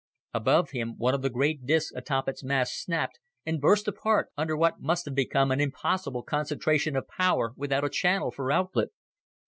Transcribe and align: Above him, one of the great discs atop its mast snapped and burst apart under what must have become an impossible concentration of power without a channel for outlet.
Above 0.33 0.71
him, 0.71 0.97
one 0.97 1.13
of 1.13 1.21
the 1.21 1.29
great 1.29 1.63
discs 1.67 1.91
atop 1.95 2.27
its 2.27 2.43
mast 2.43 2.73
snapped 2.81 3.19
and 3.45 3.61
burst 3.61 3.87
apart 3.87 4.29
under 4.35 4.57
what 4.57 4.81
must 4.81 5.05
have 5.05 5.13
become 5.13 5.51
an 5.51 5.61
impossible 5.61 6.23
concentration 6.23 6.95
of 6.95 7.07
power 7.07 7.53
without 7.55 7.85
a 7.85 7.87
channel 7.89 8.31
for 8.31 8.51
outlet. 8.51 8.87